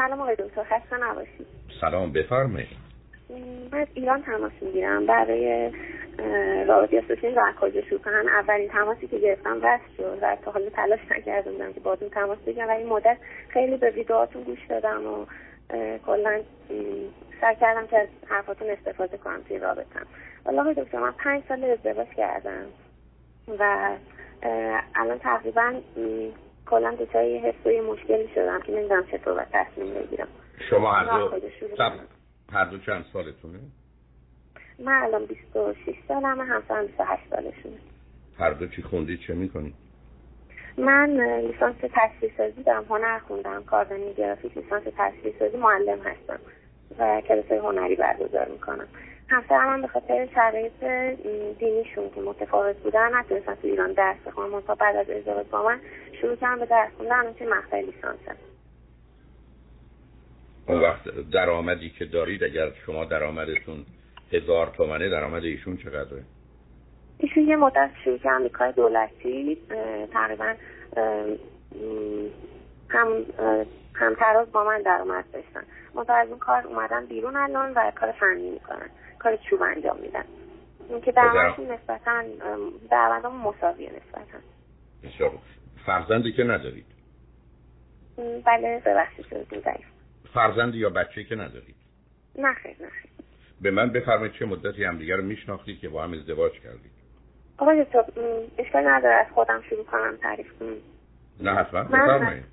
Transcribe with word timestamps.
سلام 0.00 0.20
آقای 0.20 0.36
دکتر 0.36 0.62
خسته 0.62 0.96
نباشید. 0.96 1.46
سلام 1.80 2.12
بفرمایید. 2.12 2.68
من 3.72 3.78
از 3.78 3.88
ایران 3.94 4.22
تماس 4.22 4.52
می‌گیرم. 4.60 5.06
برای 5.06 5.70
رابطه 6.68 7.04
سوشین 7.08 7.34
و 7.34 7.52
کجا 7.60 7.80
شروع 7.80 8.00
کنن 8.00 8.28
اولین 8.28 8.68
تماسی 8.68 9.08
که 9.08 9.18
گرفتم 9.18 9.66
رست 9.66 9.96
شد 9.96 10.18
و 10.22 10.36
تا 10.44 10.50
حالا 10.50 10.70
تلاش 10.70 11.00
نکرده 11.10 11.50
بودم 11.50 11.72
که 11.72 11.80
باتون 11.80 12.08
تماس 12.08 12.38
بگیرم. 12.38 12.68
و 12.68 12.70
این 12.70 12.88
مدت 12.88 13.16
خیلی 13.48 13.76
به 13.76 13.90
ویدئوهاتون 13.90 14.42
گوش 14.42 14.66
دادم 14.68 15.06
و 15.06 15.26
کلا 16.06 16.40
سعی 17.40 17.56
کردم 17.56 17.86
که 17.86 17.98
از 17.98 18.08
حرفاتون 18.28 18.70
استفاده 18.70 19.16
کنم 19.16 19.42
توی 19.48 19.58
رابطم. 19.58 20.06
والا 20.44 20.60
آقای 20.60 20.74
دکتر 20.74 20.98
من 20.98 21.12
پنج 21.12 21.42
سال 21.48 21.64
ازدواج 21.64 22.08
کردم 22.08 22.66
و 23.58 23.90
الان 24.94 25.18
تقریبا 25.18 25.72
کلا 26.70 26.94
دچار 26.94 27.24
یه 27.24 27.40
حس 27.40 27.66
و 27.66 27.92
مشکلی 27.92 28.28
شدم 28.34 28.60
که 28.60 28.72
نمی‌دونم 28.72 29.06
چطور 29.06 29.34
باید 29.34 29.48
تصمیم 29.52 29.94
بگیرم. 29.94 30.28
شما 30.70 30.92
هر 30.92 31.04
دو 31.04 31.30
هر 32.52 32.64
دو 32.64 32.78
چند 32.78 33.04
سالتونه؟ 33.12 33.58
من 34.78 35.02
الان 35.02 35.26
26 35.26 35.94
سالمه 36.08 36.44
همسرم 36.44 36.86
28 36.86 37.22
سالشونه. 37.30 37.78
هر 38.38 38.50
دو 38.50 38.66
چی 38.66 38.82
خوندید 38.82 39.20
چه 39.20 39.34
می‌کنید 39.34 39.74
من 40.78 41.10
لیسانس 41.40 41.74
تصویر 41.94 42.32
سازی 42.36 42.62
دارم 42.62 42.84
هنر 42.84 43.18
خوندم 43.18 43.64
کاردانی 43.64 44.14
گرافیک 44.14 44.56
لیسانس 44.56 44.82
تصویر 44.96 45.34
سازی 45.38 45.56
معلم 45.56 45.98
هستم 45.98 46.40
و 46.98 47.20
کلاس 47.20 47.52
هنری 47.52 47.96
برگزار 47.96 48.48
می‌کنم. 48.48 48.88
همسرم 49.30 49.68
هم 49.68 49.82
به 49.82 49.88
خاطر 49.88 50.28
شرایط 50.34 50.84
دینیشون 51.58 52.10
که 52.14 52.20
متفاوت 52.20 52.76
بودن 52.76 53.16
نتونستن 53.16 53.54
تو 53.54 53.68
ایران 53.68 53.92
درس 53.92 54.16
بخونن. 54.26 54.60
تا 54.60 54.74
بعد 54.74 54.96
از 54.96 55.10
ازدواج 55.10 55.46
با 55.46 55.62
من 55.62 55.80
شروع 56.20 56.36
کردم 56.36 56.58
به 56.58 56.66
درس 56.66 56.90
خوندن 56.96 57.32
توی 57.32 57.46
مقطع 57.46 57.80
لیسانسم 57.80 58.36
اون 60.68 60.80
وقت 60.80 61.30
درآمدی 61.32 61.90
که 61.90 62.04
دارید 62.04 62.44
اگر 62.44 62.70
شما 62.86 63.04
درآمدتون 63.04 63.84
هزار 64.32 64.66
تومنه 64.76 65.08
درآمد 65.08 65.44
ایشون 65.44 65.76
چقدره؟ 65.76 66.22
ایشون 67.18 67.48
یه 67.48 67.56
مدت 67.56 67.90
شروع 68.04 68.18
کردن 68.18 68.48
کار 68.48 68.70
دولتی 68.70 69.58
تقریبا 70.12 70.54
هم 72.88 73.24
هم 73.94 74.14
تراز 74.14 74.52
با 74.52 74.64
من 74.64 74.82
درآمد 74.82 75.24
داشتن. 75.32 75.62
منتها 75.94 76.16
از 76.16 76.28
اون 76.28 76.38
کار 76.38 76.66
اومدن 76.66 77.06
بیرون 77.06 77.36
الان 77.36 77.72
و 77.72 77.90
کار 77.90 78.12
فنی 78.12 78.50
می‌کنن 78.50 78.90
کار 79.18 79.36
چوب 79.36 79.62
انجام 79.62 79.96
میدن 80.00 80.24
این 80.88 81.00
که 81.00 81.12
درآمدشون 81.12 81.70
نسبتا 81.70 82.22
درآمدم 82.90 83.32
مساویه 83.32 83.90
نسبتا. 83.90 85.32
فرزندی 85.86 86.32
که 86.32 86.44
ندارید؟ 86.44 86.86
بله 88.46 88.82
ببخشید 88.86 89.26
فرزندی 90.34 90.78
یا 90.78 90.90
بچه 90.90 91.24
که 91.24 91.34
ندارید؟ 91.34 91.74
نه 92.38 92.54
خیر 92.54 92.76
نه 92.80 92.88
خیر. 92.88 93.10
به 93.60 93.70
من 93.70 93.90
بفرمایید 93.90 94.32
چه 94.32 94.46
مدتی 94.46 94.84
همدیگه 94.84 95.16
رو 95.16 95.22
میشناختید 95.22 95.80
که 95.80 95.88
با 95.88 96.04
هم 96.04 96.12
ازدواج 96.12 96.52
کردید؟ 96.52 96.90
آقای 97.58 97.84
دکتر 97.84 98.04
اشکال 98.58 98.88
نداره 98.88 99.14
از 99.14 99.26
خودم 99.34 99.62
شروع 99.70 99.84
کنم 99.84 100.16
تعریف 100.22 100.58
کنم. 100.58 100.76
نه 101.40 101.54
حتما. 101.54 101.82
بفرمایید. 101.82 102.44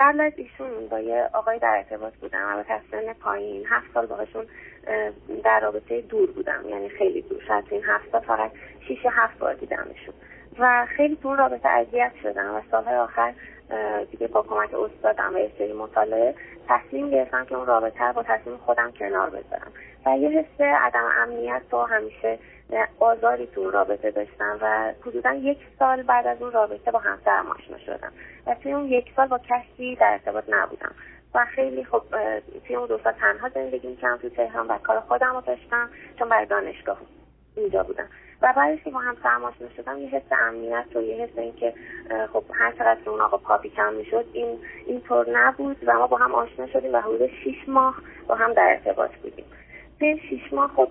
قبل 0.00 0.20
از 0.20 0.32
ایشون 0.36 0.88
با 0.90 1.00
یه 1.00 1.30
آقای 1.32 1.58
در 1.58 1.76
ارتباط 1.76 2.14
بودم 2.14 2.64
و 2.70 2.78
سن 2.90 3.12
پایین. 3.12 3.66
هفت 3.66 3.94
سال 3.94 4.06
باهاشون 4.06 4.46
در 5.44 5.60
رابطه 5.60 6.00
دور 6.00 6.30
بودم 6.30 6.64
یعنی 6.68 6.88
خیلی 6.88 7.22
دور. 7.22 7.42
شاید 7.48 7.64
این 7.70 7.82
هفت 7.84 8.12
سال 8.12 8.20
فقط 8.20 8.50
شیش 8.88 8.98
هفت 9.10 9.38
بار 9.38 9.54
دیدمشون. 9.54 10.14
و 10.58 10.86
خیلی 10.96 11.18
تو 11.22 11.34
رابطه 11.34 11.68
اذیت 11.68 12.12
شدم 12.22 12.54
و 12.54 12.60
سالهای 12.70 12.96
آخر 12.96 13.34
دیگه 14.10 14.26
با 14.26 14.42
کمک 14.42 14.74
استادم 14.74 15.34
و 15.34 15.38
یه 15.38 15.50
سری 15.58 15.72
مطالعه 15.72 16.34
تصمیم 16.68 17.10
گرفتم 17.10 17.44
که 17.44 17.54
اون 17.54 17.66
رابطه 17.66 18.12
با 18.12 18.22
تصمیم 18.22 18.56
خودم 18.56 18.92
کنار 18.98 19.30
بذارم. 19.30 19.72
و 20.06 20.16
یه 20.18 20.28
حس 20.28 20.60
عدم 20.60 21.04
امنیت 21.18 21.62
با 21.70 21.86
همیشه 21.86 22.38
آزاری 22.98 23.46
تو 23.46 23.70
رابطه 23.70 24.10
داشتم 24.10 24.58
و 24.60 24.92
حدودا 25.06 25.32
یک 25.32 25.58
سال 25.78 26.02
بعد 26.02 26.26
از 26.26 26.42
اون 26.42 26.52
رابطه 26.52 26.90
با 26.90 26.98
همسرم 26.98 27.46
آشنا 27.46 27.78
شدم. 27.78 28.12
و 28.46 28.54
توی 28.54 28.72
اون 28.72 28.84
یک 28.84 29.12
سال 29.16 29.26
با 29.26 29.38
کسی 29.38 29.96
در 29.96 30.12
ارتباط 30.12 30.44
نبودم. 30.48 30.94
و 31.34 31.44
خیلی 31.44 31.84
خب 31.84 32.02
توی 32.66 32.76
اون 32.76 32.86
دو 32.88 32.98
سال 33.04 33.12
تنها 33.12 33.48
زندگی 33.48 33.88
می‌کردم 33.88 34.16
تو 34.16 34.28
تهران 34.28 34.66
و 34.66 34.78
کار 34.78 35.00
خودم 35.00 35.34
رو 35.34 35.40
داشتم 35.40 35.90
چون 36.18 36.28
برای 36.28 36.46
دانشگاه 36.46 36.98
اینجا 37.56 37.82
بودم. 37.82 38.08
و 38.42 38.52
بعدش 38.56 38.84
که 38.84 38.90
با 38.90 38.98
هم 38.98 39.44
آشنا 39.44 39.68
شدم 39.76 39.98
یه 39.98 40.08
حس 40.08 40.32
امنیت 40.32 40.96
و 40.96 41.00
یه 41.00 41.24
حس 41.24 41.38
این 41.38 41.56
که 41.56 41.74
خب 42.32 42.44
هر 42.52 42.72
چقدر 42.72 43.10
اون 43.10 43.20
آقا 43.20 43.36
پاپی 43.36 43.70
کم 43.70 43.92
می‌شد 43.92 44.24
این 44.32 44.58
اینطور 44.86 45.30
نبود 45.30 45.76
و 45.86 45.92
ما 45.92 46.06
با 46.06 46.16
هم 46.16 46.34
آشنا 46.34 46.66
شدیم 46.66 46.94
و 46.94 47.00
حدود 47.00 47.30
شیش 47.44 47.68
ماه 47.68 47.96
با 48.26 48.34
هم 48.34 48.52
در 48.52 48.68
ارتباط 48.68 49.10
بودیم. 49.10 49.44
توی 50.00 50.20
شیش 50.28 50.52
ماه 50.52 50.70
خب 50.76 50.88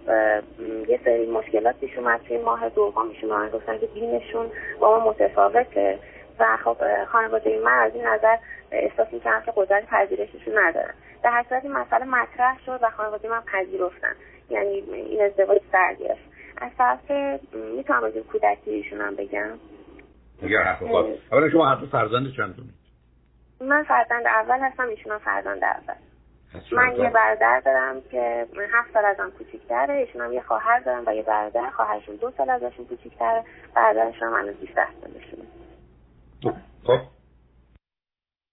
یه 0.88 1.00
سری 1.06 1.31
مشکلات 1.31 1.80
پیش 1.80 1.97
اومد 1.97 2.22
توی 2.28 2.38
ماه 2.38 2.70
دومشون 2.70 3.30
من 3.30 3.50
گفتن 3.50 3.78
که 3.78 3.88
دینشون 3.88 4.52
با 4.80 5.00
ما 5.00 5.09
متفاوته. 5.09 6.00
و 6.40 6.58
خب 6.64 7.06
خانواده 7.06 7.59
من 7.66 7.80
از 7.80 7.96
این 7.96 8.06
نظر 8.08 8.38
احساس 8.72 9.14
می‌کردم 9.14 9.46
که 9.46 9.53
قدرت 9.56 9.86
پذیرششون 9.86 10.58
ندارن. 10.58 10.94
در 11.24 11.30
هر 11.30 11.46
صورت 11.50 11.64
این 11.64 11.74
مسئله 11.74 12.06
مطرح 12.06 12.59
شد 12.66 12.80
و 12.81 12.90
خانواده 12.90 13.30
من 13.30 13.42
پذیرفتن. 13.42 14.16
یعنی 14.50 14.84
این 14.92 15.22
ازدواج 15.22 15.62
سر 15.72 15.94
گرفت 15.94 16.22
از 16.58 16.72
طرف 16.78 17.12
می‌تونم 17.75 18.03
از 18.03 18.14
کودکی 18.14 18.72
ایشون 18.72 19.02
هم 19.02 19.16
بگم؟ 19.16 19.50
حرف. 20.42 20.84
اولا 21.31 21.50
شما 21.50 21.69
حرف 21.69 21.86
فرزند 21.86 22.34
چندونید 22.38 22.74
من 23.62 23.84
فرزند 23.84 24.28
اول 24.28 24.59
هستم 24.59 24.88
ایشون 24.88 25.18
فرزند 25.18 25.64
اول. 25.64 26.09
من 26.72 26.96
یه 26.96 27.10
برادر 27.10 27.60
دارم 27.60 28.02
که 28.02 28.48
هفت 28.74 28.94
سال 28.94 29.06
ازم 29.06 29.32
کوچیک‌تره. 29.38 29.94
ایشون 29.94 30.22
هم 30.22 30.34
یه 30.34 30.42
خواهر 30.42 30.80
دارم 30.80 31.04
و 31.08 31.16
یه 31.16 31.24
برادر. 31.24 31.70
خواهرشون 31.70 32.16
دو 32.16 32.32
سال 32.32 32.50
ازشون 32.50 32.86
کوچیک‌تره. 32.86 33.44
برادرشون 33.76 34.28
هم 34.28 34.34
هنوز 34.34 34.56
18 34.64 34.88
سالشونه. 35.02 35.44
خب. 36.84 37.00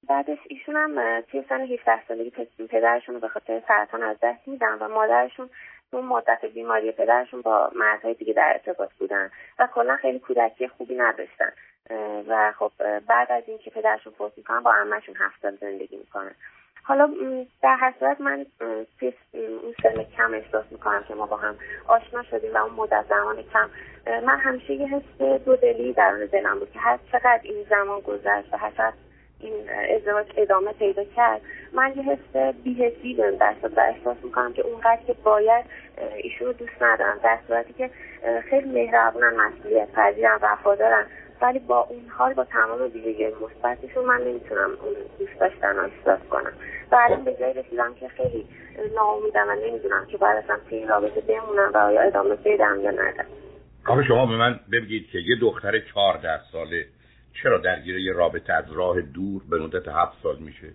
بعدش 0.09 0.39
ایشون 0.49 0.77
هم 0.77 1.21
توی 1.21 1.45
سن 1.49 1.61
17 1.61 2.07
سالگی 2.09 2.31
پدرشون 2.71 3.15
رو 3.15 3.21
به 3.21 3.29
خاطر 3.29 3.63
سرطان 3.69 4.03
از 4.03 4.17
دست 4.23 4.49
میدن 4.49 4.79
و 4.81 4.89
مادرشون 4.89 5.51
اون 5.93 6.05
مدت 6.05 6.45
بیماری 6.45 6.93
پدرشون 6.93 7.41
با 7.41 7.71
مردهای 7.75 8.15
دیگه 8.15 8.33
در 8.33 8.53
ارتباط 8.53 8.93
بودن 8.99 9.31
و 9.59 9.69
کلا 9.75 9.97
خیلی 9.97 10.19
کودکی 10.19 10.69
خوبی 10.69 10.95
نداشتن. 10.95 11.53
و 12.29 12.53
خب 12.59 12.73
بعد 13.09 13.33
از 13.33 13.43
اینکه 13.47 13.71
پدرشون 13.71 14.13
فوت 14.13 14.33
می‌کنن 14.37 14.61
با 14.61 14.73
عمهشون 14.73 15.15
هفت 15.19 15.43
سال 15.43 15.57
زندگی 15.57 15.97
می‌کنن. 15.97 16.35
حالا 16.89 17.11
در 17.63 17.77
هر 17.77 17.95
صورت 17.99 18.21
من 18.21 18.47
اون 19.35 19.75
سن 19.83 20.03
کم 20.17 20.35
احساس 20.35 20.65
می‌کنم 20.71 21.05
که 21.09 21.15
ما 21.15 21.27
با 21.27 21.37
هم 21.37 21.55
آشنا 21.87 22.23
شدیم 22.23 22.55
و 22.55 22.57
اون 22.57 22.75
مدت 22.75 23.05
زمان 23.09 23.37
کم. 23.53 23.71
من 24.27 24.39
همیشه 24.39 24.73
یه 24.73 24.87
حس 24.87 25.21
دودلی 25.45 25.93
درون 25.93 26.27
دلم 26.27 26.59
بود 26.59 26.71
که 26.73 26.79
هر 26.79 26.99
چقدر 27.13 27.41
این 27.43 27.67
زمان 27.71 28.01
گذشت 28.01 28.55
و 28.55 28.57
هر 28.57 28.71
چقدر 28.71 28.93
این 29.41 29.71
ازدواج 29.97 30.27
ادامه 30.37 30.73
پیدا 30.73 31.05
کرد 31.05 31.41
من 31.73 31.93
یه 31.97 32.03
حس 32.03 32.55
بیهسی 32.65 33.15
بهم 33.15 33.37
دست 33.41 33.65
و 33.77 33.81
احساس 33.81 34.17
می‌کنم 34.25 34.53
که 34.53 34.63
اونقدر 34.63 35.01
که 35.07 35.13
باید 35.13 35.65
ایشون 36.17 36.47
رو 36.47 36.53
دوست 36.53 36.83
ندارم 36.83 37.19
در 37.23 37.39
صورتی 37.49 37.73
که 37.73 37.91
خیلی 38.51 38.71
مهربونن 38.71 39.35
مسئولیت 39.37 39.93
پذیرن 39.93 40.39
وفادارن. 40.43 41.07
ولی 41.43 41.59
با 41.59 41.81
اون 41.91 42.09
حال 42.09 42.35
با 42.35 42.45
تمام 42.45 42.83
ویژگی 42.95 43.27
مثبتشون 43.27 44.05
من 44.05 44.21
نمی‌تونم 44.21 44.71
اون 44.83 44.95
دوست 45.19 45.41
داشتن 45.41 45.77
احساس 45.79 46.21
کنم. 46.31 46.53
و 46.93 46.97
الان 46.97 47.25
به 47.25 47.37
جایی 47.41 47.55
رسیدم 47.55 47.95
که 48.01 48.09
خیلی 48.09 48.47
ناامیدم 48.95 49.47
و 49.49 49.69
نمی‌دونم 49.69 50.07
که 50.07 50.17
باید 50.17 50.45
اصلا 50.45 50.57
توی 50.69 50.79
این 50.79 50.89
رابطه 50.89 51.21
بمونم 51.21 51.71
و 51.75 51.77
آیا 51.77 52.01
ادامه 52.01 52.35
بدم 52.45 52.81
یا 52.83 52.91
ندم. 52.91 53.27
شما 54.09 54.27
به 54.27 54.37
من 54.37 54.61
بگید 54.73 55.07
که 55.11 55.19
یه 55.19 55.37
دختر 55.41 55.79
چهارده 55.79 56.41
ساله 56.53 56.87
چرا 57.43 57.59
درگیر 57.59 57.97
یه 57.97 58.13
رابطه 58.13 58.53
از 58.53 58.73
راه 58.73 59.01
دور 59.01 59.43
به 59.51 59.59
مدت 59.59 59.89
هفت 59.89 60.23
سال 60.23 60.37
میشه؟ 60.39 60.69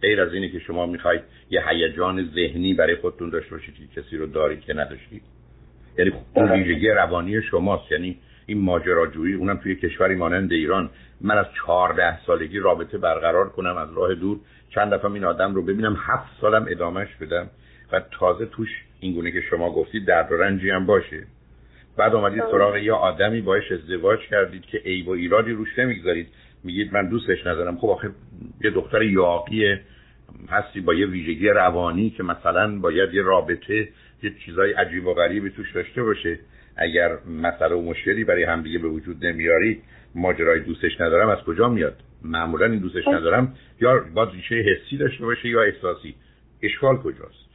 غیر 0.00 0.20
از 0.20 0.32
اینه 0.32 0.48
که 0.48 0.58
شما 0.58 0.86
می‌خواید 0.86 1.20
یه 1.50 1.68
هیجان 1.68 2.30
ذهنی 2.34 2.74
برای 2.74 2.96
خودتون 2.96 3.30
داشته 3.30 3.50
باشید 3.50 3.74
که 3.74 4.00
کسی 4.00 4.16
رو 4.16 4.26
دارید 4.26 4.60
که 4.60 4.74
نداشتید. 4.74 5.22
یعنی 5.98 6.12
اون 6.34 6.52
ویژگی 6.52 6.88
روانی 6.88 7.42
شماست. 7.42 7.92
یعنی 7.92 8.18
این 8.48 8.60
ماجراجویی 8.60 9.34
اونم 9.34 9.56
توی 9.56 9.76
کشوری 9.76 10.14
مانند 10.14 10.52
ایران. 10.52 10.90
من 11.20 11.38
از 11.38 11.46
چهارده 11.56 12.24
سالگی 12.26 12.58
رابطه 12.58 12.98
برقرار 12.98 13.48
کنم 13.48 13.76
از 13.76 13.88
راه 13.96 14.14
دور. 14.14 14.38
چند 14.74 14.94
دفعه 14.94 15.12
این 15.12 15.24
آدم 15.24 15.54
رو 15.54 15.62
ببینم 15.62 15.96
هفت 16.00 16.40
سالم 16.40 16.66
ادامهش 16.68 17.08
بدم. 17.20 17.46
و 17.92 18.00
تازه 18.10 18.46
توش 18.46 18.68
اینگونه 19.00 19.30
که 19.30 19.40
شما 19.40 19.72
گفتید 19.72 20.06
درد 20.06 20.32
و 20.32 20.36
رنجی 20.36 20.70
هم 20.70 20.86
باشه. 20.86 21.26
بعد 21.96 22.14
اومدید 22.14 22.42
سراغ 22.50 22.76
یه 22.76 22.92
آدمی 22.92 23.40
باش 23.40 23.72
ازدواج 23.72 24.20
کردید 24.20 24.62
که 24.62 24.78
عیب 24.78 25.08
و 25.08 25.10
ایرادی 25.10 25.52
روش 25.52 25.78
نمی‌گذارید. 25.78 26.28
میگید 26.64 26.92
من 26.92 27.08
دوستش 27.08 27.46
ندارم. 27.46 27.78
خب 27.78 27.88
آخه 27.88 28.10
یه 28.64 28.70
دختر 28.70 29.02
یاقی 29.02 29.76
هستی 30.48 30.80
با 30.80 30.94
یه 30.94 31.06
ویژگی 31.06 31.48
روانی 31.48 32.10
که 32.10 32.22
مثلا 32.22 32.78
باید 32.78 33.14
یه 33.14 33.22
رابطه 33.22 33.88
یه 34.22 34.32
چیزای 34.46 34.72
عجیب 34.72 35.06
و 35.06 35.14
غریبی 35.14 35.50
توش 35.50 35.72
داشته 35.72 36.02
باشه. 36.02 36.38
اگر 36.76 37.18
مسئله 37.42 37.74
و 37.74 37.82
مشکلی 37.82 38.24
برای 38.24 38.44
همدیگه 38.44 38.78
به 38.78 38.88
وجود 38.88 39.26
نمیارید 39.26 39.82
ماجرای 40.14 40.60
دوستش 40.60 41.00
ندارم 41.00 41.28
از 41.28 41.38
کجا 41.38 41.68
میاد؟ 41.68 41.96
معمولا 42.22 42.66
این 42.66 42.78
دوستش 42.78 43.04
خب. 43.04 43.10
ندارم. 43.10 43.54
یا 43.80 44.04
باید 44.14 44.28
ریشه 44.28 44.54
حسی 44.54 44.96
داشته 44.96 45.24
باشه 45.24 45.48
یا 45.48 45.62
احساسی. 45.62 46.14
اشکال 46.62 46.96
کجاست؟ 46.96 47.48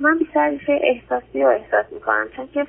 من 0.00 0.18
بیشتر 0.18 0.50
ریشه 0.50 0.80
احساسی 0.82 1.42
رو 1.42 1.48
احساس 1.48 1.92
می‌کنم 1.92 2.26
چون 2.36 2.48
که 2.54 2.66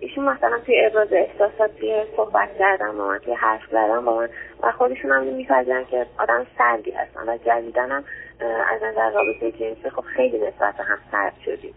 ایشون 0.00 0.24
مثلا 0.24 0.58
توی 0.66 0.86
ابراز 0.86 1.12
احساسات 1.12 1.76
توی 1.76 2.04
صحبت 2.16 2.48
کردن 2.58 2.96
با 2.98 3.08
من 3.08 3.18
توی 3.18 3.34
حرف 3.34 3.60
زدن 3.70 4.04
با 4.04 4.16
من 4.16 4.28
و 4.62 4.72
خودشون 4.72 5.10
هم 5.10 5.22
میپذیرن 5.22 5.84
که 5.84 6.06
آدم 6.18 6.46
سردی 6.58 6.90
هستن 6.90 7.28
و 7.28 7.36
جدیدنم 7.36 8.04
از 8.40 8.82
نظر 8.82 9.10
رابطه 9.10 9.52
جنسی 9.52 9.90
خب 9.90 10.00
خیلی 10.00 10.38
نسبت 10.38 10.74
هم 10.80 10.98
سرد 11.12 11.32
شدیم. 11.44 11.74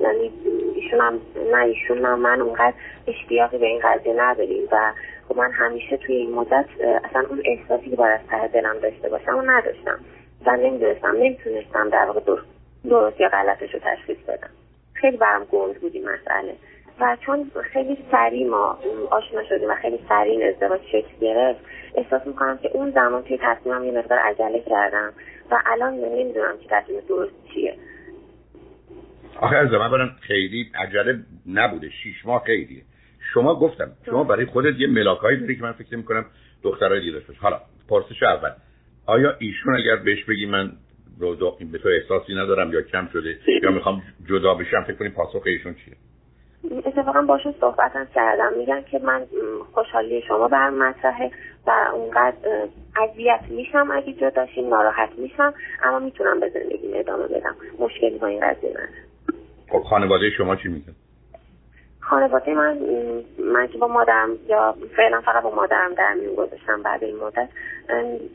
یعنی 0.00 0.32
ایشون 0.74 1.00
هم 1.00 1.20
نه 1.52 1.64
ایشون 1.64 2.04
هم 2.04 2.18
من 2.18 2.40
اونقدر 2.40 2.74
اشتیاقی 3.06 3.58
به 3.58 3.66
این 3.66 3.80
قضیه 3.84 4.14
نداریم 4.18 4.68
و 4.72 4.92
خب 5.28 5.36
من 5.36 5.52
همیشه 5.52 5.96
توی 5.96 6.16
این 6.16 6.34
مدت 6.34 6.66
اصلا 6.80 7.24
اون 7.30 7.42
احساسی 7.44 7.90
که 7.90 7.96
باید 7.96 8.20
از 8.20 8.26
ته 8.30 8.48
دلم 8.48 8.78
داشته 8.78 9.08
باشم 9.08 9.38
و 9.38 9.42
نداشتم 9.42 9.98
و 10.46 10.56
نمی‌دونستم 10.56 11.16
نمی‌تونستم 11.16 11.88
در 11.88 12.04
واقع 12.04 12.20
درست 12.84 13.20
یا 13.20 13.28
غلطش 13.28 13.74
رو 13.74 13.80
تشخیص 13.80 14.18
بدم. 14.18 14.50
خیلی 14.92 15.16
برام 15.16 15.44
گنگ 15.44 15.74
بودی 15.74 16.00
مسئله. 16.00 16.54
و 17.00 17.16
چون 17.26 17.50
خیلی 17.72 17.98
سریع 18.10 18.48
ما 18.48 18.78
آشنا 19.10 19.44
شدیم 19.48 19.70
و 19.70 19.74
خیلی 19.74 19.98
سریع 20.08 20.48
ازدواج 20.48 20.80
شکل 20.92 21.18
گرفت 21.20 21.60
احساس 21.94 22.26
می‌کنم 22.26 22.58
که 22.58 22.70
اون 22.72 22.90
زمان 22.90 23.22
توی 23.22 23.38
تصمیمم 23.42 23.84
یه 23.84 23.92
مقدار 23.92 24.18
عجله 24.18 24.62
کردم 24.70 25.12
و 25.50 25.62
الان 25.66 25.94
نمی‌دونم 25.94 26.58
که 26.58 26.68
تصمیم 26.70 27.00
درست 27.08 27.32
چیه. 27.54 27.74
آخه 29.40 29.56
از 29.56 29.70
من 29.70 30.10
خیلی 30.20 30.70
عجله 30.74 31.18
نبوده. 31.46 31.90
شیش 32.02 32.26
ماه 32.26 32.44
خیلیه. 32.46 32.82
شما 33.34 33.54
گفتم 33.54 33.92
شما 34.06 34.24
برای 34.24 34.46
خودت 34.46 34.80
یه 34.80 34.86
ملاکایی 34.86 35.40
داری 35.40 35.56
که 35.56 35.62
من 35.62 35.72
فکر 35.72 35.96
می‌کنم 35.96 36.24
دخترای 36.62 37.00
دیگه 37.00 37.12
داشته 37.12 37.32
حالا 37.40 37.60
پرسش 37.88 38.22
اول. 38.22 38.50
آیا 39.06 39.36
ایشون 39.38 39.76
اگر 39.76 39.96
بهش 39.96 40.24
بگی 40.24 40.46
من 40.46 40.72
رو 41.18 41.56
به 41.72 41.78
تو 41.78 41.88
احساسی 41.88 42.34
ندارم 42.34 42.72
یا 42.72 42.82
کم 42.82 43.08
شده 43.12 43.38
یا 43.62 43.70
می‌خوام 43.70 44.02
جدا 44.28 44.54
بشم 44.54 44.82
فکر 44.82 44.96
کنی 44.96 45.08
پاسخ 45.08 45.42
ایشون 45.46 45.74
چیه؟ 45.74 45.94
اتفاقا 46.70 47.22
باشون 47.22 47.54
صحبتم 47.60 48.06
کردم. 48.14 48.52
میگن 48.58 48.82
که 48.90 48.98
من 48.98 49.26
خوشحالی 49.74 50.22
شما 50.28 50.48
بر 50.48 50.70
مطرحه 50.70 51.30
و 51.66 51.70
اونقدر 51.94 52.36
اذیت 52.96 53.40
میشم 53.48 53.88
اگه 53.92 54.12
جداشیم 54.12 54.68
ناراحت 54.68 55.10
میشم 55.18 55.54
اما 55.82 55.98
می‌تونم 55.98 56.40
به 56.40 56.48
زندگی 56.48 56.98
ادامه 56.98 57.26
بدم. 57.26 57.56
مشکلی 57.78 58.18
با 58.18 58.26
این 58.26 58.40
قضیه 58.40 58.70
ندارم 58.70 58.88
خب 59.68 59.82
خانواده 59.82 60.30
شما 60.30 60.56
چی 60.56 60.68
میگن؟ 60.68 60.94
خانواده 62.00 62.54
من 62.54 62.78
من 63.38 63.66
که 63.66 63.78
با 63.78 63.88
مادرم 63.88 64.30
یا 64.48 64.74
فعلا 64.96 65.20
فقط 65.20 65.42
با 65.42 65.54
مادرم 65.54 65.94
در 65.94 66.14
میون 66.14 66.34
گذاشتم 66.34 66.82
بعد 66.82 67.04
این 67.04 67.16
مدت 67.16 67.48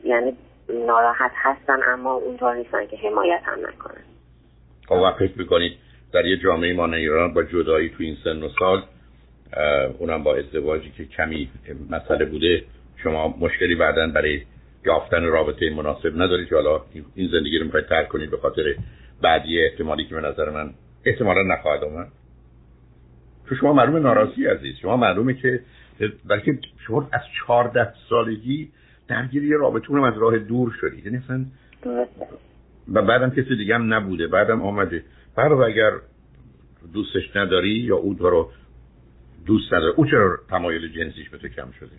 یعنی 0.04 0.38
ناراحت 0.70 1.32
هستن 1.36 1.80
اما 1.88 2.14
اونطور 2.14 2.56
نیستن 2.56 2.88
که 2.88 2.98
حمایت 2.98 3.42
هم 3.44 3.60
نکنن. 3.60 4.04
خب 4.88 5.12
فکر 5.20 5.40
می‌کنید 5.40 5.87
در 6.14 6.26
یه 6.26 6.38
جامعه 6.38 6.74
ما 6.74 6.94
ایران 6.94 7.34
با 7.34 7.44
جدایی 7.44 7.90
تو 7.90 7.96
این 8.00 8.18
سن 8.24 8.44
و 8.44 8.50
سال 8.60 8.84
اونم 9.98 10.24
با 10.24 10.36
ازدواجی 10.36 10.92
که 10.98 11.06
کمی 11.06 11.50
مسئله 11.90 12.26
بوده 12.26 12.64
شما 13.04 13.38
مشکلی 13.40 13.76
بعدا 13.76 14.08
برای 14.08 14.42
یافتن 14.86 15.24
رابطه 15.24 15.70
مناسب 15.70 16.14
ندارید 16.16 16.54
حالا 16.54 16.82
این 17.16 17.30
زندگی 17.32 17.58
رو 17.58 17.66
می‌خواید 17.66 17.86
ترک 17.86 18.08
کنید 18.08 18.32
به 18.32 18.38
خاطر 18.38 18.76
بعدی 19.22 19.64
احتمالی 19.64 20.06
که 20.06 20.16
به 20.16 20.22
نظر 20.22 20.50
من 20.50 20.74
احتمالا 21.06 21.42
نخواهد 21.42 21.84
آمد. 21.84 22.08
تو 23.50 23.56
شما 23.56 23.74
معلوم 23.74 23.98
ناراضی 23.98 24.46
عزیز. 24.46 24.76
شما 24.82 24.98
معلومه 24.98 25.34
که 25.34 25.62
بلکه 26.26 26.60
شما 26.88 27.10
از 27.12 27.22
چهارده 27.40 27.94
سالگی 28.10 28.72
درگیر 29.08 29.44
یه 29.44 29.58
رابطه 29.58 29.92
اونم 29.92 30.04
از 30.04 30.14
راه 30.18 30.38
دور 30.38 30.76
شدید 30.82 31.06
یعنی 31.06 31.18
اصلا 31.18 31.46
و 32.94 33.02
بعدم 33.02 33.30
کسی 33.30 33.56
دیگه 33.56 33.76
هم 33.76 33.94
نبوده 33.94 34.28
بعدم 34.28 34.62
آمده. 34.62 35.04
بعد 35.36 35.52
اگر 35.52 35.92
دوستش 36.94 37.36
نداری 37.36 37.70
یا 37.70 37.96
او 37.96 38.14
رو 38.14 38.52
دوست 39.46 39.74
نداره 39.74 39.94
او 39.98 40.06
چرا 40.06 40.40
تمایل 40.50 40.88
جنسیش 40.88 41.30
به 41.30 41.38
تو 41.38 41.48
کم 41.48 41.72
شده؟ 41.80 41.96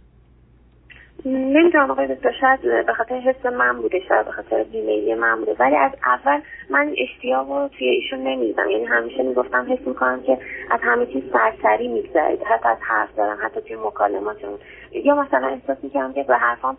نمی‌دونم 1.25 1.91
آقای 1.91 2.15
دکتر 2.15 2.33
شاید 2.41 2.87
به 2.87 2.93
خاطر 2.93 3.15
حس 3.15 3.47
من 3.47 3.77
بوده 3.83 4.01
شاید 4.09 4.27
به 4.27 4.33
خاطر 4.33 4.63
بیمیلی 4.63 5.15
من 5.15 5.39
بوده. 5.39 5.57
ولی 5.59 5.77
از 5.77 5.93
اول 6.07 6.41
من 6.71 6.95
اشتیاق 6.99 7.51
رو 7.51 7.69
توی 7.79 7.89
ایشون 7.89 8.19
نمیدم 8.19 8.71
یعنی 8.71 8.85
همیشه 8.85 9.23
می‌گفتم 9.23 9.67
حس 9.73 9.87
می‌کنم 9.87 10.23
که 10.23 10.39
از 10.71 10.81
همه 10.83 11.07
چیز 11.07 11.23
سرسری 11.33 11.89
میگذرید. 11.89 12.43
حتی 12.43 12.69
از 12.69 12.79
حرف 12.81 13.17
دارم 13.17 13.39
حتی 13.43 13.61
توی 13.61 13.77
مکالماتمون 13.77 14.59
یا 14.93 15.15
مثلا 15.15 15.47
احساس 15.49 15.77
می‌کردم 15.83 16.13
که 16.13 16.23
به 16.23 16.37
حرفام 16.37 16.79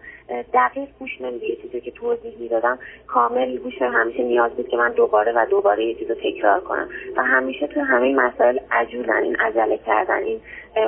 دقیق 0.54 0.90
گوش 1.00 1.22
نمیده 1.22 1.46
یه 1.46 1.56
چیزی 1.56 1.82
که 1.82 1.92
توضیح 1.92 2.34
می‌دادم 2.40 2.80
کامل 3.08 3.58
گوش 3.58 3.82
همیشه 3.82 4.24
نیاز 4.24 4.52
بود 4.52 4.68
که 4.68 4.78
من 4.78 4.92
دوباره 4.92 5.32
و 5.36 5.46
دوباره 5.50 5.86
یه 5.86 5.96
چیز 5.96 6.10
رو 6.10 6.16
تکرار 6.16 6.60
کنم. 6.60 6.90
و 7.18 7.24
همیشه 7.24 7.68
توی 7.68 7.82
همه 7.82 8.16
مسائل 8.16 8.60
عجولن. 8.72 9.24
این 9.24 9.36
عجله 9.36 9.78
کردن 9.78 10.24
این 10.24 10.40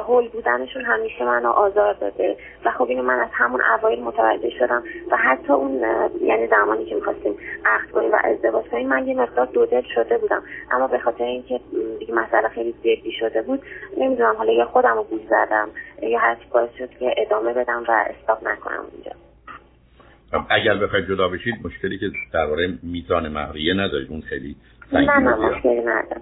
هول 0.08 0.28
بودنشون 0.28 0.86
همیشه 0.86 1.26
منو 1.26 1.50
آزار 1.50 1.94
داده. 1.94 2.38
و 2.66 2.72
خب 2.72 2.84
اینو 2.90 3.04
من 3.04 3.20
از 3.20 3.30
همون 3.42 3.62
اوایل 3.80 4.04
متوجه 4.04 4.50
شدم 4.60 4.84
و 5.12 5.18
حتی 5.18 5.54
اون 5.54 5.84
یعنی 6.22 6.48
زمانی 6.48 6.86
که 6.86 6.96
می‌خواستیم 6.96 7.34
عقد 7.66 7.92
کنیم 7.92 8.12
و 8.12 8.18
ازدواج 8.24 8.66
کنیم 8.66 8.88
من 8.88 9.08
یه 9.08 9.16
مقدار 9.16 9.46
دو 9.46 9.66
دل 9.66 9.82
شده 9.96 10.18
بودم. 10.18 10.44
اما 10.72 10.88
به 10.88 11.00
خاطر 11.00 11.24
اینکه 11.24 11.60
دیگه 12.00 12.14
مسئله 12.14 12.48
خیلی 12.48 12.72
جدی 12.72 13.12
شده 13.20 13.42
بود 13.42 13.62
نمی‌دونم 13.98 14.36
حالا 14.38 14.54
یا 14.54 14.66
خودم 14.66 14.96
رو 14.96 15.04
گوش 15.04 15.22
زدم 15.30 15.70
یا 16.02 16.20
هر 16.20 16.38
باعث 16.54 16.70
شد 16.78 16.90
که 17.00 17.14
ادامه 17.18 17.54
بدم 17.54 17.84
و 17.88 18.06
استاپ 18.10 18.48
نکنم 18.48 18.86
اونجا 18.94 19.12
اگر 20.50 20.76
بخواید 20.76 21.08
جدا 21.08 21.28
بشید 21.28 21.56
مشکلی 21.64 22.00
که 22.00 22.12
درباره 22.34 22.74
میزان 22.84 23.30
مهریه 23.30 23.74
ندارید. 23.74 24.12
اون 24.12 24.22
خیلی 24.22 24.56
نه 24.94 25.20
نه 25.20 25.36
مشکلی 25.36 25.82
ندارم. 25.82 26.22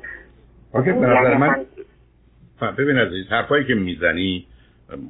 یعنی 1.23 1.35
من 1.35 1.65
ببین 2.77 2.97
عزیز 2.97 3.27
حرفایی 3.27 3.65
که 3.65 3.73
می‌زنی 3.73 4.47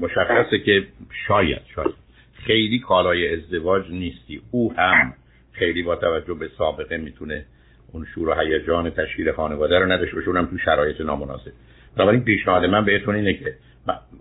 مشخصه 0.02 0.60
که 0.60 0.88
شاید 1.28 1.62
شاید. 1.76 1.96
خیلی 2.34 2.80
کالای 2.80 3.34
ازدواج 3.34 3.92
نیستی. 3.92 4.42
او 4.52 4.74
هم 4.74 5.14
خیلی 5.52 5.84
با 5.84 5.96
توجه 5.96 6.34
به 6.34 6.50
سابقه 6.58 6.98
می‌تونه 6.98 7.46
اون 7.94 8.06
شور 8.06 8.30
و 8.30 8.34
هیجان 8.34 8.90
تشکیل 8.90 9.32
خانواده 9.32 9.80
رو 9.80 9.92
نداشته 9.92 10.16
باشه. 10.16 10.28
اونم 10.28 10.46
تو 10.46 10.58
شرایط 10.58 11.02
نامناسب. 11.02 11.52
بنابراین 11.96 12.24
پیشنهاد 12.24 12.66
من 12.66 12.86
بهتون 12.86 13.16
اینه 13.16 13.34
که 13.34 13.56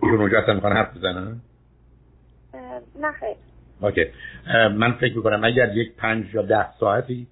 ایشون 0.01 0.19
اونجا 0.19 0.39
اصلا 0.39 0.53
می‌خوان 0.53 0.73
حرف 0.73 0.97
بزنن؟ 0.97 1.41
نه 3.01 3.11
خیلی 3.11 3.39
اوکی. 3.81 4.05
من 4.77 4.91
فکر 4.91 5.15
می‌کنم 5.17 5.43
اگر 5.43 5.77
یک 5.77 5.95
پنج 5.95 6.33
یا 6.33 6.41
ده 6.41 6.71
ساعتی 6.79 7.27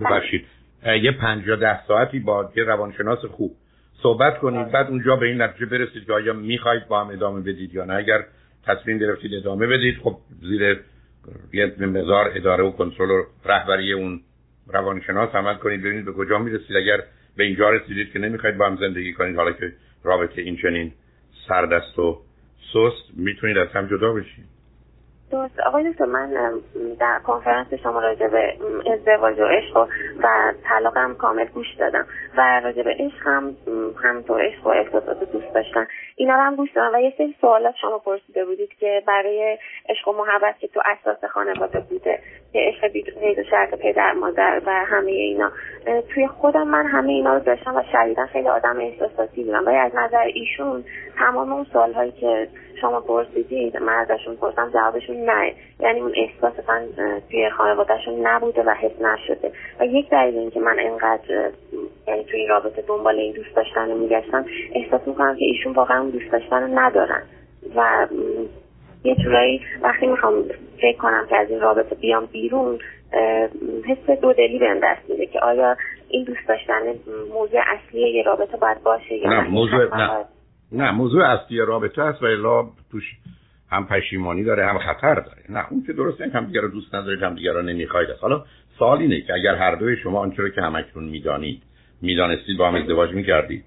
ببخشید. 0.00 0.46
یه 1.02 1.12
پنج 1.12 1.46
یا 1.46 1.56
ده 1.56 1.86
ساعتی 1.86 2.18
با 2.18 2.52
یه 2.56 2.64
روانشناس 2.64 3.24
خوب 3.24 3.56
صحبت 4.04 4.38
کنید 4.38 4.72
بعد 4.72 4.86
اونجا 4.86 5.16
به 5.16 5.26
این 5.26 5.42
نتیجه 5.42 5.66
برسید 5.66 6.06
که 6.06 6.12
آیا 6.12 6.32
می‌خواید 6.32 6.88
با 6.88 7.04
هم 7.04 7.10
ادامه 7.10 7.40
بدید 7.40 7.74
یا 7.74 7.84
نه. 7.84 7.94
اگر 7.94 8.24
تصمیم 8.66 8.98
گرفتید 8.98 9.34
ادامه 9.34 9.66
بدید 9.66 9.98
خب 10.02 10.16
زیر 10.40 10.80
یه 11.52 11.66
مزار 11.78 12.32
اداره 12.34 12.64
و 12.64 12.70
کنترل 12.70 13.10
و 13.10 13.24
رهبری 13.44 13.92
اون 13.92 14.20
روانشناس 14.66 15.34
عمل 15.34 15.54
کنید 15.54 15.80
ببینید 15.80 16.04
به 16.04 16.12
کجا 16.12 16.38
می‌رسید. 16.38 16.76
اگر 16.76 17.02
به 17.36 17.44
اینجا 17.44 17.70
رسیدید 17.70 18.12
که 18.12 18.18
نمی‌خواید 18.18 18.56
با 18.56 18.66
هم 18.66 18.76
زندگی 18.76 19.12
کنید 19.12 19.36
حالا 19.36 19.52
که 19.52 19.72
رابطه 20.02 20.42
این 20.42 20.56
چنین 20.56 20.92
سردست 21.48 21.98
و 21.98 22.20
سست 22.72 23.16
می‌تونید 23.16 23.58
از 23.58 23.68
هم 23.68 23.86
جدا 23.86 24.12
بشید. 24.12 24.53
درست 25.32 25.60
آقای 25.60 25.92
دکتر 25.92 26.04
من 26.04 26.60
در 27.00 27.18
کنفرانس 27.26 27.74
شما 27.74 28.00
راجع 28.00 28.26
به 28.26 28.54
ازدواج 28.92 29.40
و 29.40 29.44
عشق 29.44 29.76
و 30.22 30.52
طلاق 30.68 30.96
هم 30.96 31.14
کامل 31.14 31.44
گوش 31.44 31.74
دادم. 31.78 32.06
و 32.36 32.60
راجع 32.64 32.82
به 32.82 32.96
عشق 32.98 33.26
هم 33.26 33.56
همطور 34.02 34.46
عشق 34.46 34.66
و 34.66 34.68
احساسات 34.68 35.32
دوست 35.32 35.54
داشتن 35.54 35.86
اینا 36.16 36.34
رو 36.34 36.40
هم 36.40 36.56
گوش 36.56 36.72
دادم 36.72 36.94
و 36.94 37.00
یه 37.00 37.14
سری 37.18 37.34
سوالات 37.40 37.74
شما 37.80 37.98
پرسیده 37.98 38.44
بودید 38.44 38.70
که 38.80 39.02
برای 39.06 39.58
عشق 39.88 40.08
و 40.08 40.12
محبت 40.12 40.58
که 40.58 40.68
تو 40.68 40.80
اساس 40.84 41.24
خانواده 41.24 41.80
بوده 41.80 42.18
که 42.52 42.58
عشق 42.58 42.92
بید 42.92 43.38
و 43.38 43.42
شرط 43.50 43.74
پدر 43.74 44.12
مادر 44.12 44.62
و 44.66 44.70
همه 44.70 45.10
اینا. 45.10 45.52
توی 46.14 46.26
خودم 46.26 46.68
من 46.68 46.86
همه 46.86 47.12
اینا 47.12 47.34
رو 47.34 47.40
داشتم 47.40 47.76
و 47.76 47.82
شدیدا 47.92 48.26
خیلی 48.26 48.48
آدم 48.48 48.80
احساساتی 48.80 49.44
بودم. 49.44 49.66
ولی 49.66 49.76
از 49.76 49.94
نظر 49.94 50.24
ایشون 50.34 50.84
تمام 51.18 51.52
اون 51.52 51.66
سوالهایی 51.72 52.12
که 52.12 52.48
شما 52.80 53.00
پرسیدید 53.00 53.76
من 53.76 53.92
ازشون 53.92 54.36
پرسم 54.36 54.70
جوابشون 54.74 55.16
نه. 55.16 55.52
یعنی 55.80 56.00
اون 56.00 56.12
احساس 56.16 56.52
اصلا 56.58 56.82
توی 57.30 57.50
خانوادهشون 57.50 58.26
نبوده 58.26 58.62
و 58.62 58.70
حس 58.70 59.00
نشده. 59.00 59.52
و 59.80 59.86
یک 59.86 60.10
دلیل 60.10 60.38
اینکه 60.38 60.60
من 60.60 60.78
اینقدر 60.78 61.50
یعنی 62.08 62.24
توی 62.24 62.40
این 62.40 62.48
رابطه 62.48 62.82
دنبال 62.82 63.18
این 63.18 63.32
دوست 63.32 63.56
داشتن 63.56 63.90
رو 63.90 63.98
میگشتم 63.98 64.44
احساس 64.74 65.00
می‌کنم 65.06 65.36
که 65.36 65.44
ایشون 65.44 65.72
واقعا 65.72 66.00
اون 66.00 66.10
دوست 66.10 66.32
داشتن 66.32 66.62
رو 66.62 66.78
ندارن. 66.78 67.22
و 67.76 68.06
یه 69.04 69.14
جورایی 69.14 69.60
وقتی 69.82 70.06
می‌خوام 70.06 70.44
فکر 70.80 70.98
کنم 70.98 71.26
که 71.30 71.36
از 71.36 71.50
این 71.50 71.60
رابطه 71.60 71.94
بیام 71.94 72.26
بیرون 72.26 72.78
حس 73.86 74.18
دودلی 74.20 74.58
بهم 74.58 74.80
دست 74.82 75.10
میده 75.10 75.26
که 75.26 75.40
آیا 75.40 75.76
این 76.08 76.24
دوست 76.24 76.48
داشتن 76.48 76.80
موضوع 77.32 77.60
اصلی 77.66 78.10
یه 78.10 78.22
رابطه 78.22 78.56
باید 78.56 78.82
باشه 78.82 79.14
یا 79.14 79.30
نه 79.30 79.48
موضوع 79.50 79.96
نه. 79.96 80.24
نه 80.72 80.90
موضوع 80.90 81.24
اصلی 81.24 81.58
رابطه 81.58 82.02
است 82.02 82.22
و 82.22 82.26
الا 82.26 82.68
توش 82.90 83.04
هم 83.70 83.86
پشیمانی 83.86 84.44
داره 84.44 84.66
هم 84.66 84.78
خطر 84.78 85.14
داره. 85.14 85.42
نه 85.48 85.66
اون 85.70 85.84
که 85.86 85.92
درسته 85.92 86.30
هم 86.34 86.46
دیگر 86.46 86.60
رو 86.60 86.68
دوست 86.68 86.94
ندارید 86.94 87.22
هم 87.22 87.34
دیگر 87.34 87.52
رو 87.52 87.62
نمی‌خواید 87.62 88.08
حالا 88.20 88.44
سوال 88.78 88.98
اینه 88.98 89.20
که 89.20 89.34
اگر 89.34 89.54
هر 89.54 89.74
دوی 89.74 89.96
شما 89.96 90.18
آنچه 90.18 90.42
رو 90.42 90.48
که 90.48 90.60
همکنون 90.60 91.04
می‌دانید 91.04 91.62
می‌دانستید 92.02 92.58
با 92.58 92.68
هم 92.68 92.74
ازدواج 92.74 93.10
می‌کردید؟ 93.10 93.64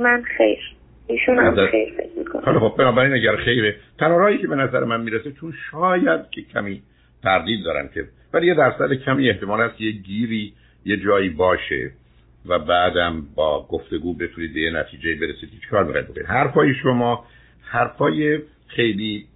من 0.00 0.22
خیر. 0.36 0.58
ایشون 1.06 1.38
هم 1.38 1.66
خیر 1.66 1.94
فکر 1.96 2.18
می‌کنم 2.18 2.58
خب 2.58 2.76
بنابراین 2.78 3.12
اگر 3.12 3.36
خیره 3.36 3.76
تنها 3.98 4.36
که 4.36 4.48
به 4.48 4.56
نظر 4.56 4.84
من 4.84 5.00
می‌رسه 5.00 5.32
چون 5.32 5.54
شاید 5.70 6.30
که 6.30 6.42
کمی 6.42 6.82
تردید 7.22 7.64
دارم 7.64 7.88
که 7.88 8.04
ولی 8.32 8.46
یه 8.46 8.54
درصد 8.54 8.92
کمی 8.92 9.30
احتمال 9.30 9.60
هست 9.60 9.80
یه 9.80 9.92
گیری 9.92 10.52
یه 10.84 10.96
جایی 10.96 11.28
باشه. 11.28 11.90
و 12.48 12.58
بعدم 12.58 13.22
با 13.34 13.66
گفتگو 13.66 14.14
بتونید 14.14 14.54
به 14.54 14.60
یه 14.60 14.70
نتیجه 14.70 15.14
برسید 15.14 15.50
هیچ 15.52 15.68
کار 15.70 15.84
می‌خواید 15.84 16.08
بکنید. 16.08 16.26
حرفای 16.26 16.74
شما 16.74 17.24
حرفای 17.62 18.38
خیلی 18.66 19.26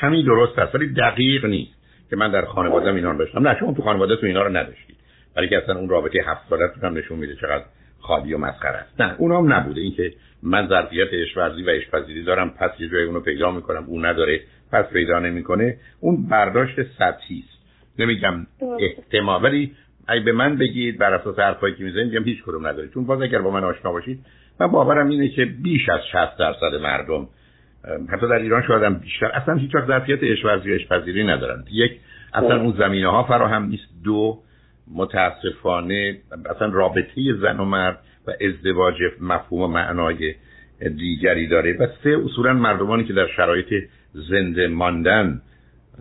کمی 0.00 0.24
درست 0.24 0.58
هست 0.58 0.74
ولی 0.74 0.94
دقیق 0.94 1.44
نیست 1.44 1.72
که 2.10 2.16
من 2.16 2.30
در 2.30 2.44
خانوادم 2.44 2.94
اینا 2.94 3.10
رو 3.10 3.18
داشتم 3.18 3.48
نه 3.48 3.56
شما 3.60 3.72
تو 3.72 3.82
خانوادهتون 3.82 4.28
اینا 4.28 4.42
رو 4.42 4.56
نداشتید 4.56 4.96
ولی 5.36 5.48
که 5.48 5.58
اصلا 5.58 5.78
اون 5.78 5.88
رابطه 5.88 6.18
هفت 6.26 6.48
سالتون 6.50 6.84
هم 6.84 6.98
نشون 6.98 7.18
میده 7.18 7.34
چقدر 7.34 7.64
خالی 8.00 8.34
و 8.34 8.38
مسخره 8.38 8.76
است. 8.76 9.00
نه 9.00 9.14
اونام 9.18 9.52
نبوده. 9.52 9.80
اینکه 9.80 10.12
من 10.42 10.68
ظرفیت 10.68 11.08
اشورزی 11.12 11.62
و 11.62 11.70
اشپذیری 11.70 12.22
دارم 12.22 12.50
پس 12.50 12.70
یه 12.78 12.88
جای 12.88 13.04
اونو 13.04 13.20
پیدا 13.20 13.50
می‌کنم 13.50 13.84
اون 13.86 14.06
نداره 14.06 14.40
پس 14.72 14.84
پیدا 14.92 15.18
نمی‌کنه. 15.18 15.76
اون 16.00 16.28
برداشت 16.28 16.82
سطحی 16.82 17.44
است. 17.48 17.62
نمیگم 17.98 18.46
احتمال 18.80 19.44
ولی 19.44 19.72
اگه 20.06 20.24
به 20.24 20.32
من 20.32 20.56
بگید 20.56 20.98
بر 20.98 21.14
اساس 21.14 21.38
حرفایی 21.38 21.74
که 21.74 21.84
می‌زنید 21.84 22.06
میگم 22.06 22.24
هیچ 22.24 22.42
کدوم 22.42 22.66
نداره 22.66 22.88
چون 22.88 23.06
باز 23.06 23.22
اگر 23.22 23.38
با 23.38 23.50
من 23.50 23.64
آشنا 23.64 23.92
باشید 23.92 24.24
من 24.60 24.66
باورم 24.66 25.08
اینه 25.08 25.28
که 25.28 25.44
بیش 25.44 25.88
از 25.88 26.00
60 26.12 26.38
درصد 26.38 26.74
مردم 26.82 27.28
حتی 28.08 28.28
در 28.28 28.38
ایران 28.38 28.62
شاید 28.62 28.82
هم 28.82 28.94
بیشتر 28.94 29.26
اصلا 29.26 29.54
هیچ 29.54 29.74
وقت 29.74 29.86
ظرفیت 29.86 30.18
اشورزی 30.22 30.72
و 30.72 30.74
اشپذیری 30.74 31.24
ندارن. 31.24 31.64
یک 31.72 31.92
اصلا 32.34 32.60
اون 32.60 32.74
زمینه 32.78 33.10
ها 33.10 33.22
فراهم 33.22 33.64
نیست. 33.64 33.84
دو 34.04 34.38
متاسفانه 34.94 36.18
اصلا 36.56 36.68
رابطه 36.68 37.34
زن 37.42 37.60
و 37.60 37.64
مرد 37.64 37.98
و 38.26 38.32
ازدواج 38.40 38.94
مفهوم 39.20 39.62
و 39.62 39.66
معنای 39.66 40.34
دیگری 40.96 41.46
داره. 41.46 41.76
و 41.76 41.86
سه 42.04 42.16
اصولا 42.24 42.52
مردمانی 42.52 43.04
که 43.04 43.12
در 43.12 43.26
شرایط 43.36 43.84
زنده 44.12 44.68
ماندن 44.68 45.42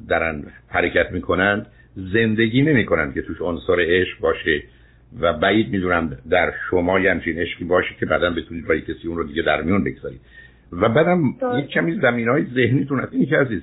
درن 0.10 0.44
حرکت 0.68 1.12
می‌کنند 1.12 1.68
زندگی 1.96 2.62
نمی‌کنند 2.62 3.14
که 3.14 3.22
توش 3.22 3.42
عنصر 3.42 3.76
عشق 3.80 4.20
باشه 4.20 4.64
و 5.20 5.34
بعید 5.34 5.70
می‌دونم 5.70 6.18
در 6.30 6.54
شما 6.70 7.00
یه 7.00 7.12
همچین 7.12 7.38
عشقی 7.38 7.66
باشه 7.66 7.96
که 8.00 8.06
بعدا 8.06 8.30
بتونید 8.30 8.68
با 8.68 8.78
کسی 8.78 9.08
اون 9.08 9.18
رو 9.18 9.24
دیگه 9.24 9.42
در 9.42 9.62
میون 9.62 9.84
بگذارید. 9.84 10.22
و 10.72 10.90
بعدم 10.90 11.24
یک 11.58 11.68
کمی 11.68 12.00
زمین 12.02 12.30
های 12.30 12.46
ذهنیتون 12.56 13.00
هست. 13.00 13.14
این 13.14 13.26
که 13.26 13.38
عزیز 13.38 13.62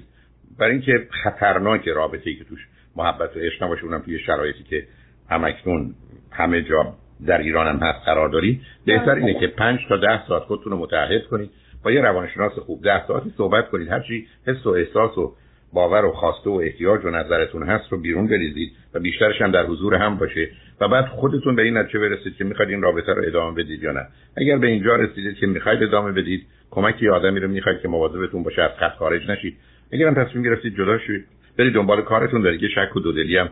برای 0.58 0.73
اینکه 0.73 1.06
خطرناک 1.25 1.88
رابطه 1.88 2.30
ای 2.30 2.37
که 2.37 2.44
توش 2.44 2.66
محبت 2.97 3.37
و 3.37 3.40
عشق 3.40 3.62
نباشه 3.62 3.85
اونم 3.85 3.99
توی 3.99 4.18
شرایطی 4.18 4.62
که 4.62 4.85
همکنون 5.30 5.94
همه 6.30 6.62
جا 6.62 6.94
در 7.26 7.38
ایران 7.38 7.66
هم 7.66 7.88
هست 7.88 8.04
قرار 8.04 8.28
دارید 8.28 8.61
بهتر 8.87 9.14
اینه 9.14 9.40
که 9.40 9.47
پنج 9.47 9.80
تا 9.88 9.97
ده 9.97 10.26
ساعت 10.28 10.42
خودتون 10.42 10.73
رو 10.73 10.78
متعهد 10.78 11.26
کنید. 11.26 11.50
با 11.85 11.92
یه 11.92 12.00
روانشناس 12.00 12.52
خوب 12.52 12.82
ده 12.82 13.06
ساعتی 13.06 13.32
صحبت 13.37 13.68
کنید. 13.68 13.88
هرچی 13.88 14.26
حس 14.47 14.66
و 14.66 14.68
احساس 14.68 15.18
و 15.18 15.35
باور 15.72 16.04
و 16.04 16.12
خواسته 16.12 16.50
و 16.50 16.52
احتیاج 16.52 17.04
و 17.04 17.10
نظرتون 17.10 17.62
هست 17.62 17.92
رو 17.92 18.00
بیرون 18.00 18.26
بریزید 18.26 18.72
و 18.94 19.00
بیشترش 19.00 19.42
هم 19.42 19.50
در 19.50 19.66
حضور 19.66 19.94
هم 19.94 20.18
باشه 20.18 20.48
و 20.80 20.88
بعد 20.88 21.06
خودتون 21.06 21.56
به 21.56 21.62
این 21.62 21.76
نتیجه 21.76 21.98
برسید 21.98 22.37
که 22.37 22.44
می‌خواید 22.44 22.70
این 22.70 22.82
رابطه 22.82 23.12
رو 23.12 23.22
ادامه 23.26 23.62
بدید 23.62 23.82
یا 23.82 23.92
نه. 23.92 24.06
اگر 24.37 24.58
به 24.58 24.66
اینجا 24.66 24.96
رسیدید 24.96 25.37
که 25.37 25.46
می‌خواید 25.46 25.82
ادامه 25.82 26.12
بدید 26.12 26.46
کمکی 26.70 27.08
آدمی 27.08 27.40
رو 27.40 27.48
می‌خواید 27.48 27.80
که 27.80 27.88
مواظبتون 27.88 28.42
باشه 28.42 28.62
از 28.62 28.70
خط 28.80 28.96
خارج 28.96 29.30
نشید. 29.30 29.56
اگر 29.92 30.06
هم 30.06 30.25
تصمیم 30.25 30.44
گرفتید 30.44 30.76
جدا 30.76 30.98
شید 30.98 31.25
برید 31.58 31.75
دنبال 31.75 32.02
کارتون 32.02 32.42
در 32.42 32.54
یه 32.54 32.68
شک 32.68 32.96
و 32.96 33.00
دودلی 33.00 33.37
هم 33.37 33.48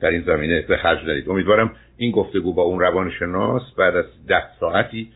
در 0.00 0.10
این 0.10 0.22
زمینه 0.22 0.64
به 0.68 0.76
خرج 0.76 1.06
دارید. 1.06 1.28
امیدوارم 1.28 1.72
این 1.96 2.10
گفتگو 2.10 2.54
با 2.54 2.62
اون 2.62 2.80
روانشناس 2.80 3.62
بعد 3.78 3.96
از 3.96 4.04
ده 4.28 4.42
ساعتی 4.60 5.08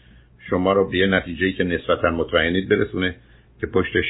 شما 0.50 0.72
رو 0.72 0.90
به 0.90 0.98
یه 0.98 1.06
نتیجه‌ای 1.06 1.52
که 1.52 1.64
نسبتا 1.64 2.10
مطمئنید 2.10 2.68
برسونه 2.68 3.14
که 3.60 3.66
پشتش 3.66 4.04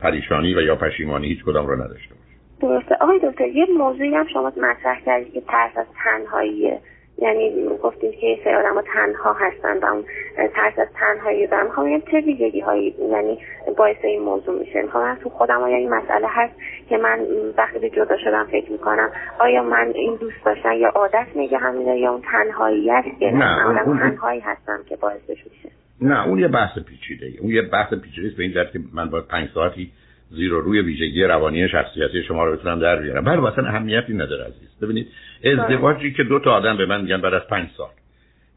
پریشانی 0.00 0.54
و 0.54 0.60
یا 0.60 0.76
پشیمانی 0.76 1.28
هیچ 1.28 1.44
کدام 1.44 1.66
رو 1.66 1.74
نداشته 1.74 2.14
باشه 2.14 2.38
درسته. 2.60 2.94
آقای 3.00 3.20
دکتر 3.22 3.48
یه 3.48 3.66
موضوعی 3.78 4.14
هم 4.14 4.26
شما 4.32 4.52
مطرح 4.56 5.00
کردید 5.06 5.32
که 5.32 5.40
ترس 5.40 5.76
از 5.76 5.86
تنهاییه 6.04 6.80
یعنی 7.18 7.68
گفتید 7.82 8.14
که 8.14 8.38
سری 8.44 8.54
آدم 8.54 8.82
تنها 8.94 9.32
هستن 9.32 9.78
و 9.78 9.86
اون 9.86 10.04
ترس 10.54 10.78
از 10.78 10.88
تنهایی 10.94 11.46
دارم 11.46 11.66
می‌خوام 11.66 11.88
یه 11.88 12.02
چه 12.10 12.20
ویژگی 12.20 12.60
هایی 12.60 12.94
یعنی 13.10 13.38
باعث 13.76 13.96
این 14.02 14.22
موضوع 14.22 14.58
میشه. 14.58 14.82
می‌خوام 14.82 15.14
تو 15.14 15.28
خودم 15.28 15.62
آیا 15.62 15.76
این 15.76 15.90
مسئله 15.90 16.26
هست 16.30 16.54
که 16.88 16.96
من 16.96 17.18
وقتی 17.56 17.78
به 17.78 17.90
جدا 17.90 18.16
شدم 18.24 18.48
فکر 18.50 18.72
می‌کنم 18.72 19.10
آیا 19.40 19.62
من 19.62 19.92
این 19.94 20.16
دوست 20.20 20.44
داشتن 20.44 20.72
یا 20.72 20.88
عادت 20.88 21.26
میگه 21.34 21.58
همینه 21.58 21.98
یا 21.98 22.12
اون 22.12 22.22
تنهایی 22.32 22.90
است 22.90 23.18
که 23.20 23.30
نه 23.30 23.86
اون 23.86 23.98
تنهایی 23.98 24.40
هستم 24.40 24.80
که 24.88 24.96
باعثش 24.96 25.28
میشه. 25.28 25.68
نه 26.00 26.26
اون 26.26 26.38
یه 26.38 26.48
بحث 26.48 26.78
پیچیده 26.78 27.26
اون 27.40 27.50
یه 27.50 27.62
بحث 27.62 27.94
پیچیده 27.94 28.36
به 28.36 28.42
این 28.42 28.52
که 28.52 28.78
من 28.94 29.10
با 29.10 29.20
پنج 29.20 29.48
ساعتی 29.54 29.90
زیر 30.30 30.54
و 30.54 30.60
روی 30.60 30.80
ویژگی 30.80 31.22
روانی 31.22 31.68
شخصیتی 31.68 32.22
شما 32.22 32.44
رو 32.44 32.56
بتونم 32.56 32.80
در 32.80 32.96
بیارم. 32.96 33.24
بله 33.24 33.46
اصلا 33.46 33.68
اهمیتی 33.68 34.14
نداره 34.14 34.44
عزیز. 34.44 34.68
ببینید 34.82 35.06
ازدواجی 35.44 36.12
که 36.12 36.24
دو 36.24 36.38
تا 36.38 36.52
آدم 36.52 36.76
به 36.76 36.86
من 36.86 37.00
میگن 37.00 37.20
بعد 37.20 37.34
از 37.34 37.46
پنج 37.50 37.68
سال. 37.76 37.88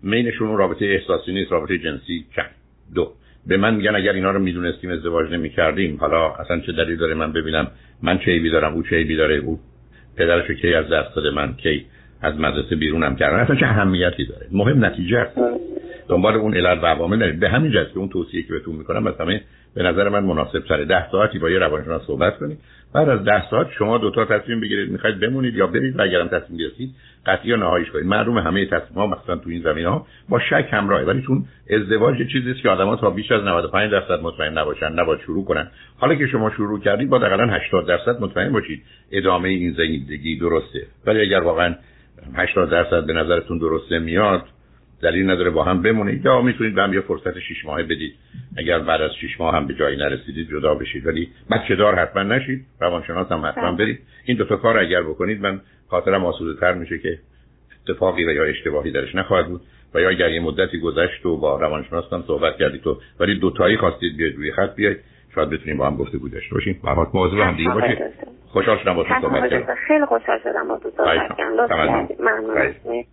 مینشون 0.04 0.58
رابطه 0.58 0.86
احساسی 0.86 1.32
نیست 1.34 1.52
رابطه 1.52 1.78
جنسی 1.78 2.26
چند 2.36 2.52
دو 2.96 3.14
به 3.48 3.58
من 3.58 3.76
میگن 3.76 3.96
اگر 3.96 4.14
اینا 4.14 4.32
رو 4.32 4.40
می‌دونستیم 4.40 4.90
ازدواج 4.90 5.32
نمی‌کردیم 5.32 5.98
حالا 5.98 6.34
اصلا 6.34 6.60
چه 6.60 6.72
دلیل 6.72 6.98
داره 6.98 7.14
من 7.14 7.32
ببینم 7.32 7.68
من 8.04 8.18
چه 8.18 8.32
عیبی 8.32 8.50
دارم 8.50 8.74
او 8.74 8.84
چه 8.84 8.96
عیبی 8.96 9.16
داره 9.16 9.36
او 9.36 9.60
پدرش 10.18 10.52
کی 10.52 10.74
از 10.74 10.86
دست 10.90 11.16
داده 11.16 11.30
من 11.32 11.54
کی 11.54 11.86
از 12.22 12.40
مدرسه 12.40 12.76
بیرونم 12.76 13.16
کردن 13.16 13.40
اصلا 13.40 13.56
چه 13.56 13.66
اهمیتی 13.66 14.26
داره؟ 14.26 14.48
مهم 14.52 14.86
نتیجه 14.86 15.18
است. 15.18 15.38
دنبال 16.12 16.36
اون 16.36 16.56
علل 16.56 16.80
و 16.84 16.86
عوامل 16.86 17.32
به 17.32 17.50
همین 17.50 17.72
جهت 17.72 17.92
که 17.94 17.98
اون 17.98 18.10
توصیه 18.10 18.44
که 18.44 18.54
بهتون 18.54 18.76
می‌کنم 18.76 19.04
مثلا 19.04 19.40
به 19.76 19.84
نظر 19.84 20.10
من 20.10 20.24
مناسب 20.24 20.64
سر 20.68 20.84
ده 20.84 21.12
ساعتی 21.12 21.40
با 21.40 21.50
یه 21.50 21.60
روانشناس 21.60 22.02
صحبت 22.08 22.38
کنید. 22.38 22.60
بعد 22.94 23.10
از 23.10 23.24
ده 23.24 23.50
ساعت 23.50 23.68
شما 23.78 23.98
دوتا 23.98 24.26
تصمیم 24.26 24.60
بگیرید 24.60 24.92
می‌خواید 24.92 25.20
بمونید 25.20 25.56
یا 25.56 25.68
برید 25.68 26.00
و 26.00 26.02
اگرم 26.02 26.28
تصمیم 26.28 26.60
گرفتید 26.60 26.90
قطعی 27.26 27.50
یا 27.50 27.56
نهاییش 27.56 27.92
کنید. 27.92 28.06
معلوم 28.06 28.38
همه 28.38 28.66
تصمیم 28.66 28.96
ها 28.96 29.08
مثلا 29.08 29.36
تو 29.36 29.50
این 29.50 29.62
زمین 29.62 29.86
ها 29.86 30.06
با 30.30 30.40
شک 30.40 30.68
همراهه 30.72 31.06
ولی 31.06 31.22
چون 31.22 31.46
ازدواج 31.70 32.18
چیزی 32.32 32.52
است 32.52 32.62
که 32.62 32.70
آدما 32.70 32.96
تا 32.96 33.10
بیش 33.10 33.32
از 33.32 33.44
95 33.44 33.92
درصد 33.92 34.22
مطمئن 34.22 34.58
نباشن 34.58 34.92
نباید 35.00 35.22
شروع 35.22 35.46
کنن. 35.46 35.68
حالا 35.98 36.16
که 36.16 36.28
شما 36.28 36.50
شروع 36.50 36.80
کردید 36.80 37.10
با 37.10 37.18
حداقل 37.18 37.50
80 37.50 37.88
درصد 37.88 38.22
مطمئن 38.22 38.52
باشید. 38.52 38.84
ادامه 39.12 39.50
این 39.50 39.74
زندگی 39.74 40.40
درسته. 40.40 40.88
ولی 41.06 41.22
اگر 41.22 41.40
واقعا 41.40 41.76
80 42.36 42.70
درصد 42.70 43.06
به 43.06 43.14
نظرتون 43.14 43.58
درسته 43.58 44.00
میاد 44.00 44.44
دلیل 45.04 45.32
نداره 45.32 45.50
با 45.50 45.64
هم 45.64 45.82
بمونید. 45.82 46.26
یا 46.26 46.42
می‌تونید 46.42 46.76
به 46.76 46.82
هم 46.82 46.94
یه 46.94 47.02
فرصت 47.02 47.40
شش 47.40 47.66
ماهه 47.66 47.84
بدید. 47.84 48.16
اگر 48.58 48.80
بعد 48.80 49.02
از 49.02 49.12
شش 49.22 49.40
ماه 49.40 49.56
هم 49.56 49.68
به 49.68 49.74
جایی 49.74 49.98
نرسیدید 49.98 50.50
جدا 50.50 50.76
بشید. 50.76 51.08
ولی 51.08 51.30
بچه 51.52 51.76
دار 51.76 51.96
حتما 51.96 52.24
نشید. 52.24 52.66
روانشناس 52.80 53.32
هم 53.32 53.46
حتما 53.46 53.72
بله. 53.72 53.78
برید. 53.78 54.00
این 54.26 54.38
دو 54.38 54.46
تا 54.46 54.56
کار 54.56 54.78
اگر 54.78 55.04
بکنید 55.04 55.42
من 55.42 55.62
خاطرم 55.90 56.26
آسوده 56.26 56.60
تر 56.60 56.74
میشه 56.74 56.98
که 56.98 57.20
اتفاقی 57.88 58.26
و 58.26 58.32
یا 58.32 58.44
اشتباهی 58.44 58.92
درش 58.92 59.16
نخواهد 59.16 59.48
بود 59.48 59.62
و 59.94 60.00
یا 60.00 60.10
اگر 60.10 60.32
یه 60.32 60.42
مدتی 60.42 60.80
گذشت 60.80 61.26
و 61.26 61.38
با 61.38 61.60
روانشناس 61.60 62.14
هم 62.14 62.24
صحبت 62.28 62.58
کردید 62.58 62.82
تو 62.82 62.98
ولی 63.20 63.40
دوتایی 63.40 63.78
خواستید 63.78 64.18
بیاید 64.18 64.36
روی 64.36 64.52
خط 64.52 64.76
بیاید 64.76 64.98
شاید 65.36 65.50
بتونیم 65.50 65.78
با 65.78 65.88
هم 65.88 65.96
گفتگو 65.96 66.30
داشته 66.30 66.56
باشیم. 66.56 66.80
برات 66.84 67.08
موضوع 67.14 67.44
هم 67.44 67.58
دیگه 67.58 67.70
باشه. 67.70 68.12
خوشحال 68.48 68.78
شدم 68.78 68.94
با 68.94 69.04
تو 69.04 69.22
صحبت 69.22 69.50
کردم. 69.50 69.76
خیلی 69.88 70.06
خوشحال 70.06 70.40
شدم 70.44 70.68
با 70.68 70.78
تو 70.78 70.90
صحبت 70.98 71.38
کردم. 71.38 72.08
ممنون 72.20 73.04